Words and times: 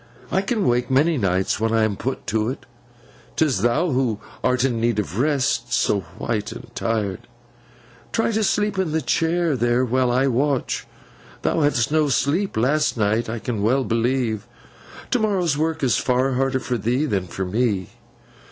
I 0.31 0.41
can 0.41 0.67
wake 0.67 0.89
many 0.89 1.19
nights, 1.19 1.59
when 1.59 1.71
I 1.71 1.83
am 1.83 1.95
put 1.95 2.25
to 2.25 2.49
it. 2.49 2.65
'Tis 3.35 3.61
thou 3.61 3.91
who 3.91 4.19
art 4.43 4.63
in 4.65 4.81
need 4.81 4.97
of 4.97 5.19
rest—so 5.19 5.99
white 6.17 6.51
and 6.51 6.73
tired. 6.75 7.27
Try 8.11 8.31
to 8.31 8.43
sleep 8.43 8.79
in 8.79 8.93
the 8.93 9.01
chair 9.03 9.55
there, 9.55 9.85
while 9.85 10.09
I 10.11 10.25
watch. 10.25 10.87
Thou 11.43 11.59
hadst 11.61 11.91
no 11.91 12.09
sleep 12.09 12.57
last 12.57 12.97
night, 12.97 13.29
I 13.29 13.37
can 13.37 13.61
well 13.61 13.83
believe. 13.83 14.47
To 15.11 15.19
morrow's 15.19 15.55
work 15.55 15.83
is 15.83 15.97
far 15.97 16.31
harder 16.31 16.59
for 16.59 16.79
thee 16.79 17.05
than 17.05 17.27
for 17.27 17.45
me. 17.45 17.91